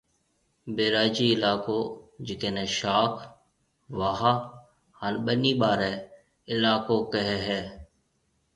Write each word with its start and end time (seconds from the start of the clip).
بئراجِي 0.75 1.25
علائقو 1.35 1.77
جڪيَ 2.25 2.49
نيَ 2.55 2.65
شاخ، 2.77 3.11
واھ 3.97 4.23
ھان 4.99 5.13
ٻنِي 5.25 5.53
ٻارَي 5.61 5.93
علائقو 6.51 6.97
ڪھيََََ 7.11 7.35
ھيََََ 7.45 7.61